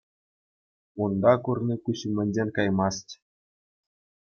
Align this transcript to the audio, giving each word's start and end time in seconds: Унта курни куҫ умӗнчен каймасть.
Унта 1.07 1.33
курни 1.49 1.75
куҫ 1.85 1.99
умӗнчен 2.11 2.49
каймасть. 2.59 3.11